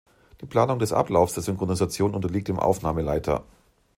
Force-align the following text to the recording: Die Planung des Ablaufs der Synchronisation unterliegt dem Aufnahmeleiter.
Die 0.41 0.47
Planung 0.47 0.79
des 0.79 0.93
Ablaufs 0.93 1.35
der 1.35 1.43
Synchronisation 1.43 2.15
unterliegt 2.15 2.47
dem 2.47 2.57
Aufnahmeleiter. 2.57 3.43